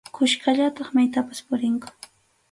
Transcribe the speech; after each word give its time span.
Kuskallataq 0.15 0.87
maytapas 0.97 1.39
purinku. 1.47 1.87